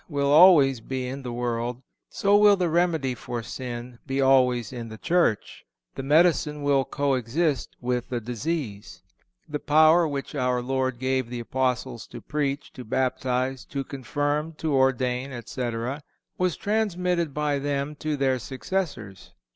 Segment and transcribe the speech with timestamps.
[0.09, 4.89] will always be in the world, so will the remedy for sin be always in
[4.89, 5.63] the Church.
[5.93, 9.03] The medicine will co exist with the disease.
[9.47, 14.73] The power which our Lord gave the Apostles to preach, to baptize, to confirm, to
[14.73, 16.01] ordain, etc.,
[16.35, 19.33] was transmitted by them to their successors.